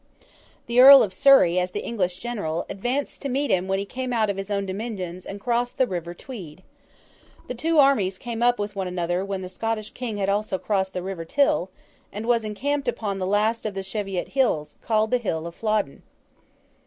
The 0.65 0.79
Earl 0.79 1.03
of 1.03 1.13
Surrey, 1.13 1.59
as 1.59 1.69
the 1.69 1.85
English 1.85 2.17
general, 2.17 2.65
advanced 2.71 3.21
to 3.21 3.29
meet 3.29 3.51
him 3.51 3.67
when 3.67 3.77
he 3.77 3.85
came 3.85 4.11
out 4.11 4.31
of 4.31 4.35
his 4.37 4.49
own 4.49 4.65
dominions 4.65 5.27
and 5.27 5.39
crossed 5.39 5.77
the 5.77 5.85
river 5.85 6.15
Tweed. 6.15 6.63
The 7.45 7.53
two 7.53 7.77
armies 7.77 8.17
came 8.17 8.41
up 8.41 8.57
with 8.57 8.75
one 8.75 8.87
another 8.87 9.23
when 9.23 9.43
the 9.43 9.47
Scottish 9.47 9.91
King 9.91 10.17
had 10.17 10.27
also 10.27 10.57
crossed 10.57 10.93
the 10.93 11.03
river 11.03 11.23
Till, 11.23 11.69
and 12.11 12.25
was 12.25 12.43
encamped 12.43 12.87
upon 12.87 13.19
the 13.19 13.27
last 13.27 13.63
of 13.63 13.75
the 13.75 13.83
Cheviot 13.83 14.29
Hills, 14.29 14.75
called 14.81 15.11
the 15.11 15.19
Hill 15.19 15.45
of 15.45 15.53
Flodden. 15.53 16.01